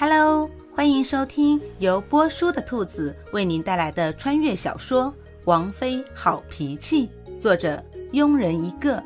[0.00, 5.12] Hello，欢迎收听由波叔的兔子为您带来的穿越小说
[5.44, 7.84] 《王妃好脾气》，作者
[8.14, 9.04] 庸人一个。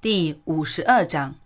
[0.00, 1.36] 第五十二章，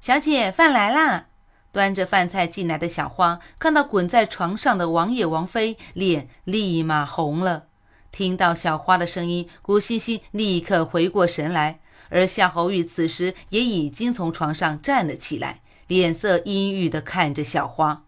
[0.00, 1.26] 小姐，饭来啦！
[1.72, 7.64] 端着饭菜进来的小花看到滚在床上的王爷王妃，脸立马红了。
[8.10, 15.60] 听到小花的声音，古欣欣立刻回过神来，而夏侯玉此时也已经从床上站了起来。
[15.86, 18.04] 脸色阴郁的看着小花，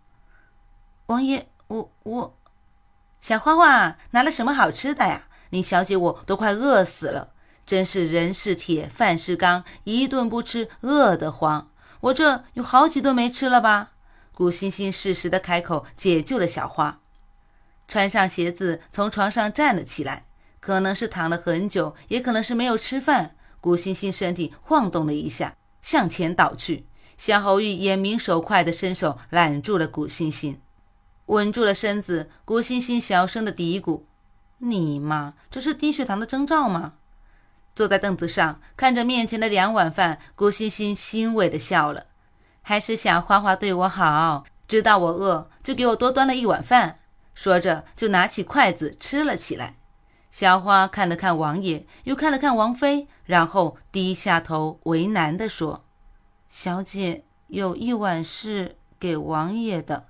[1.07, 2.37] 王爷，我我，
[3.21, 5.29] 小花花拿了什么好吃的呀？
[5.51, 7.33] 你小姐我都快饿死了，
[7.67, 11.71] 真是人是铁，饭是钢，一顿不吃饿得慌。
[12.01, 13.93] 我这有好几顿没吃了吧？
[14.33, 17.01] 顾欣欣适时的开口解救了小花，
[17.87, 20.27] 穿上鞋子从床上站了起来，
[20.59, 23.37] 可能是躺了很久，也可能是没有吃饭。
[23.61, 26.87] 顾欣欣身体晃动了一下，向前倒去。
[27.17, 30.61] 夏侯玉眼明手快的伸手揽住了古欣欣，
[31.27, 32.31] 稳住了身子。
[32.45, 34.03] 古欣欣小声的嘀咕
[34.59, 36.95] ：“你妈，这是低血糖的征兆吗？”
[37.75, 42.07] 坐在凳子上，看着面前的两碗饭，古欣欣欣慰的笑了。
[42.63, 47.01] 还是小花花对我好，知道我饿，就给我多端了一碗饭。
[47.35, 49.77] 说着，就拿起筷子吃了起来。
[50.31, 55.84] 小花看了看王爷，又看了看王妃，然后低下头，为难地说。
[56.57, 60.07] 小姐有一碗是给王爷的。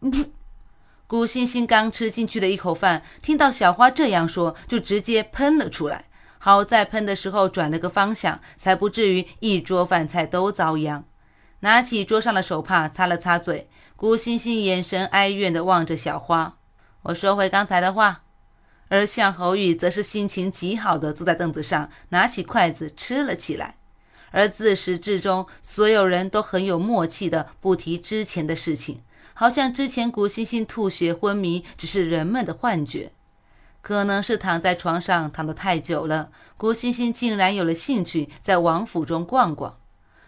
[1.06, 6.06] 古欣欣刚吃进去的一口饭，听到小花这样说，就直接喷了出来。
[6.38, 11.04] 好在喷的时候转了个方向，才不至于一桌饭菜都遭殃。
[11.60, 16.56] 拿起桌上的手帕擦了擦嘴，古欣欣眼神哀怨地望着小花。
[17.02, 18.22] 我说回刚才的话。
[18.88, 23.76] 而向侯玉则是心情极好的坐在凳子上，拿起筷子吃了起来。
[24.36, 29.00] 而自始至终，所有人都很有默契的不提之前的事情，
[29.32, 33.12] 好像之前古欣欣吐血昏迷只是人们的幻觉。
[33.80, 39.78] 可能是躺在床上躺得太久了，古欣欣竟然有了兴趣在王府中逛逛。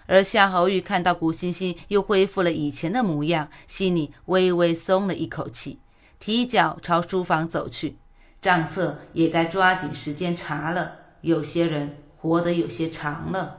[0.07, 5.81] 而夏侯玉看到古欣欣又恢复了以前的模样，心里微微松了一口气，
[6.19, 7.99] 提脚朝书房走去。
[8.41, 13.59] 账册也该抓紧时间查了，有些人活得有些长了。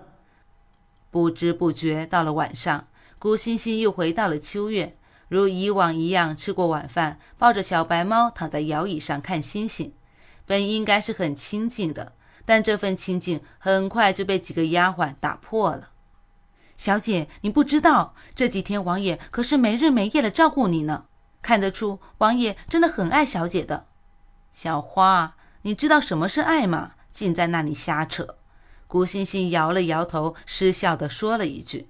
[1.11, 2.87] 不知不觉到了晚上，
[3.17, 4.95] 古欣欣又回到了秋月，
[5.27, 9.93] 如以往一样吃过晚饭，抱着小白猫躺在摇椅上看星星。
[10.45, 12.13] 本应该是很清静的，
[12.45, 15.89] 但这份清静很快就被几个丫鬟打破了。
[16.77, 21.05] 小姐，你不知道，这几天王爷可是没日没夜的照顾你呢，
[21.41, 23.85] 看得出王爷真的很爱小姐的。
[24.51, 26.93] 小花，你知道什么是爱吗？
[27.11, 28.38] 尽在那里瞎扯。
[28.89, 31.89] 古欣欣摇了摇头，失笑地说了一句：“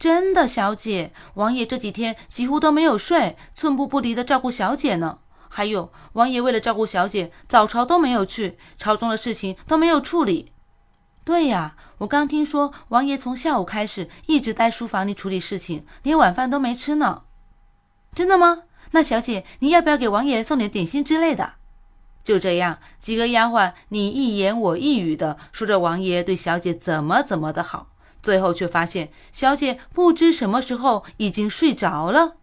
[0.00, 5.20] 真的，小姐，王爷这几天几乎都没有睡，寸步不离地照顾小姐呢。
[5.48, 10.50] 还有，王爷为了照顾小姐，早朝都没有去，朝中的事情都没有处理。
[11.22, 17.22] 对呀，我刚听说王爷从下午开始一直在书房里处理事情，连晚饭都没吃呢。
[18.12, 18.64] 真的吗？
[18.90, 21.52] 那小姐，你要不要给王爷送点点心之类的？”
[22.28, 27.86] 就这样，几个丫鬟你一言我一语的说着王爷对小姐怎么怎么的好，
[28.22, 32.36] 最后却发现小姐不知什么时候已经睡着了。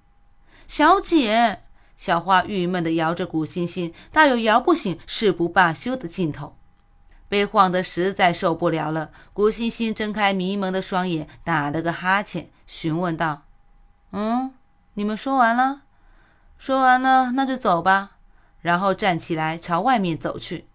[0.66, 1.62] 小姐，
[1.96, 6.58] 小花郁闷的摇着古欣欣，大有摇不醒誓不罢休的劲头。
[7.30, 13.44] 被晃得实在受不了了，古欣欣睁开迷蒙的双眼，打了个哈欠，询问道
[14.14, 14.52] ：“嗯，
[14.96, 15.84] 你们说完了？
[16.58, 18.14] 说完了，那就走吧。”
[18.66, 20.66] 然后站起来朝外面走去，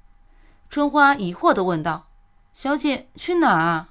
[0.69, 2.07] 春花疑惑地问道
[2.55, 3.89] ：“小姐去哪儿？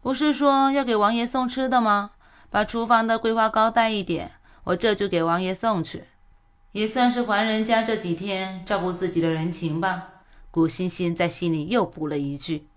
[0.00, 2.12] 不是说要给王爷送吃的吗？
[2.48, 4.32] 把厨房的桂花糕带一点，
[4.64, 6.04] 我这就给王爷送去，
[6.72, 10.08] 也算是还人家这几天照顾自己的人情吧。”
[10.50, 12.68] 古欣欣在心里又补了一句：“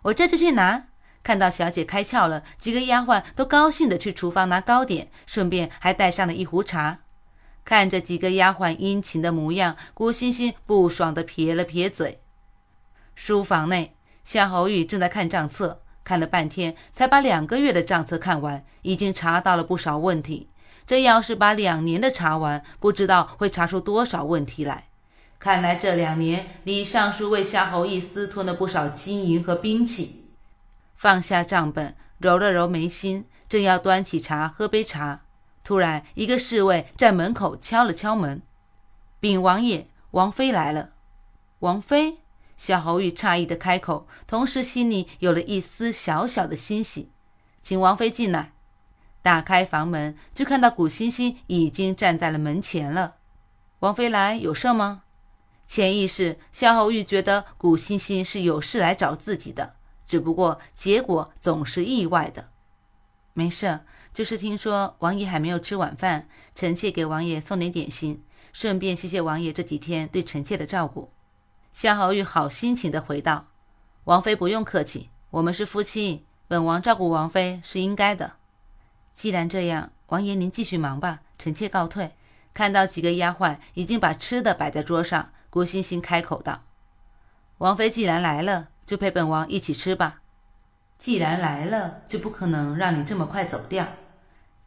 [0.00, 0.84] 我这就去拿。”
[1.22, 7.00] 看到小姐开窍了，几个丫鬟都高兴地去厨房拿糕点，顺便还带上了一壶茶。
[7.68, 12.18] 看着几个丫鬟殷勤的模样，郭欣欣不爽地撇了撇嘴。
[13.14, 13.94] 书房内，
[14.24, 20.48] 夏侯玉正在看账册，看了半天才把两个月的账册看完，已经查到了不少问题。
[20.86, 24.88] 这要是把两年的查完，不知道会查出多少问题来。
[25.38, 30.30] 看来这两年李尚书为夏侯义私吞了不少金银和兵器。
[30.94, 35.20] 放下账本，揉了揉眉心，正要端起茶喝杯茶。
[35.68, 38.40] 突然，一个侍卫在门口敲了敲门
[39.20, 40.92] ：“禀王爷，王妃来了。”
[41.60, 42.20] 王妃，
[42.56, 47.10] 夏侯玉诧异的开口，同时心里有了一丝小小的欣喜
[47.60, 48.54] ：“请王妃进来。”
[49.20, 53.16] 打开房门，就看到古欣欣已经站在了门前了。
[53.80, 55.02] 王妃来有事吗？
[55.66, 59.74] 潜意识，夏侯玉觉得古欣欣是有事来找自己的，
[60.06, 62.48] 只不过结果总是意外的。
[63.34, 63.80] 没事，
[64.18, 71.12] 就是听说王爷还没有吃晚饭，臣妾给王爷送点点心，顺便谢谢王爷这几天对臣妾的照顾。
[71.72, 73.46] 夏侯玉好心情地回道
[74.06, 78.32] ：“王妃不用客气，我们是夫妻，本王照顾王妃是应该的。
[79.14, 82.16] 既然这样，王爷您继续忙吧，臣妾告退。”
[82.52, 85.30] 看到几个丫鬟已经把吃的摆在桌上。
[85.48, 86.64] 郭欣欣开口道
[87.58, 90.22] ：“王妃既然来了，就陪本王一起吃吧。
[90.98, 93.86] 既然来了，就不可能让你这么快走掉。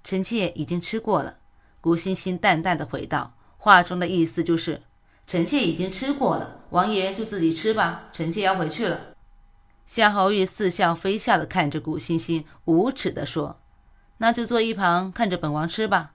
[0.03, 1.38] 臣妾已经吃过了。”
[1.81, 4.83] 郭欣欣淡淡的回道，话中的意思就是：
[5.25, 9.15] 臣妾已经吃过了，王爷就自己吃吧，臣妾要回去了。
[9.83, 13.59] 夏侯玉似笑非笑的看着古欣欣，无耻的说
[14.19, 16.13] ：“那就坐一旁看着本王吃吧。”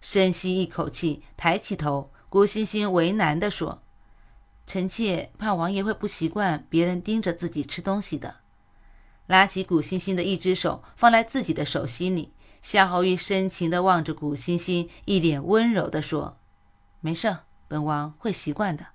[0.00, 3.82] 深吸一口气，抬起头，古欣欣为难的说。
[4.66, 8.36] 臣妾怕王爷会不习惯别人盯着自己吃东西的，
[9.26, 12.33] 拉起古欣欣的一只手放在自己的手心里。
[12.64, 16.38] 夏侯玉深情地望着古欣欣，一脸温柔地说
[17.02, 17.36] ：“没事，
[17.68, 18.86] 本王会习惯的。”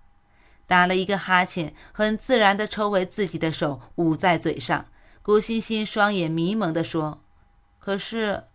[0.65, 4.87] 打了一个哈欠，很自然地抽回自己的手，捂在嘴上。
[5.21, 7.21] 古欣欣双眼迷蒙地说
[7.77, 8.45] ：“可是，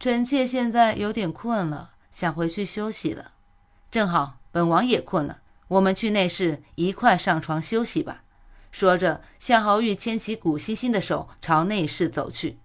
[0.00, 3.34] 臣妾现在有点困了，想回去休息了。
[3.88, 8.24] 正好，本王也困了。”我们去内室一块上床休息吧。
[8.72, 12.58] 说着，夏侯玉牵起古欣欣的手朝内室走去。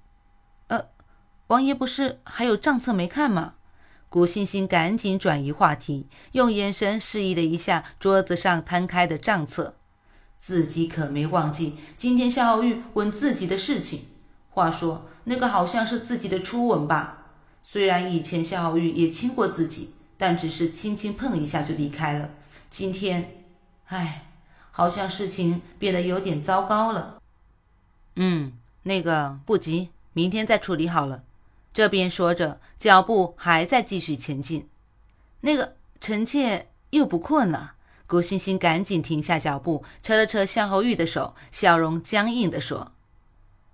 [1.52, 3.56] 王爷不是还有账册没看吗？
[4.08, 9.76] 古欣欣赶紧转移话题，用眼神示意了一下桌子上摊开的账册。
[10.38, 14.06] 自己可没忘记今天夏侯玉吻自己的事情。
[14.50, 17.26] 话说，那个好像是自己的初吻吧？
[17.62, 22.30] 虽然以前夏侯玉也亲过自己，但只是轻轻碰一下就离开了。
[22.70, 23.44] 今天，
[23.88, 24.24] 唉，
[24.72, 27.22] 好像事情变得有点糟糕了。
[28.16, 28.54] 嗯，
[28.84, 31.24] 那个不急，明天再处理好了。
[31.74, 34.68] 这边说着，脚步还在继续前进。
[35.42, 37.76] 那个臣妾又不困了。
[38.06, 42.92] 古欣欣赶紧停下脚步，扯了扯向侯玉的手，笑容僵硬地说：“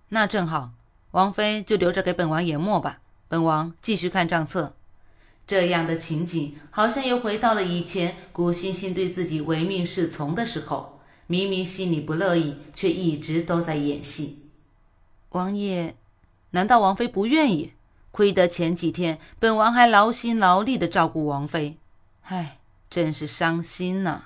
[0.09, 0.73] 那正好，
[1.11, 2.99] 王妃就留着给本王研墨吧。
[3.27, 4.75] 本王继续看账册。”
[5.47, 10.99] 这样的情景好像又回到了以前，古欣欣对自己唯命是从的时候。
[11.25, 14.49] 明明心里不乐意，却一直都在演戏。
[15.31, 15.95] 王爷，
[16.51, 17.73] 难道王妃不愿意？
[18.11, 21.77] 亏得前几天本王还劳心劳力的照顾王妃，
[22.23, 22.59] 唉，
[22.89, 24.21] 真是伤心呐！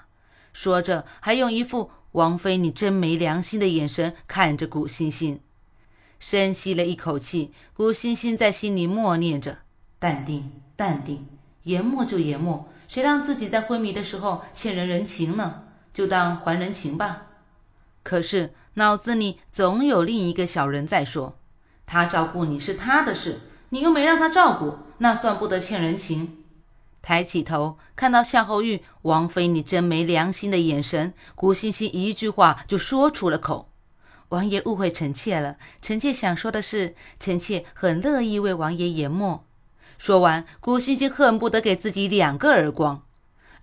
[0.53, 5.41] 说着，还用一副“王妃你真没良心”的眼神看着古欣欣。
[6.19, 9.59] 深吸了一口气，古欣欣在心里默念着
[9.99, 11.27] ：“淡定。”淡定，
[11.63, 15.65] 研墨就研墨，谁让自己在昏迷的时候欠人人情呢？
[15.93, 17.27] 就当还人情吧。
[18.01, 21.37] 可是脑子里总有另一个小人在说
[21.85, 23.41] ：“他照顾你是他的事，
[23.71, 26.37] 你又没让他照顾，那算不得欠人情。”
[27.01, 33.71] 抬起头，看到夏侯玉，王妃你真没良心的眼神，古欣欣一句话就说出了口
[34.29, 39.45] ：“王爷误会臣妾了，臣妾想说的是，臣妾很乐意为王爷研墨。”
[39.97, 43.03] 说完，古欣欣恨不得给自己两个耳光，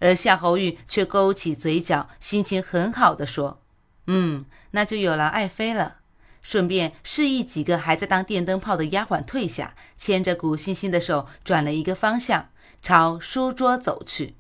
[0.01, 3.61] 而夏侯玉却勾起嘴角，心情很好的说
[4.09, 5.99] ：“嗯，那就有了爱妃了。”
[6.43, 12.49] 顺便示意几个还在当电灯泡的丫鬟退下，牵着古欣欣的手转了一个方向，
[12.83, 14.35] 朝书桌走去。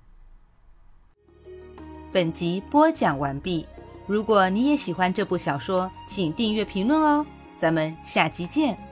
[2.11, 3.67] 本集播讲完毕。
[4.07, 7.27] 如果你也喜欢这部小说，请订阅、评论哦。
[7.59, 8.88] 咱们下集见。